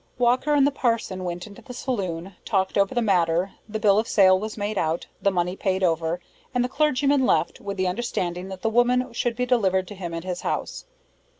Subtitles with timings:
[0.17, 4.07] Walker and the parson went into the saloon, talked over the matter, the bill of
[4.07, 6.19] sale was made out, the money paid over,
[6.55, 10.11] and the clergyman left, with the understanding that the woman should be delivered to him
[10.15, 10.85] at his house.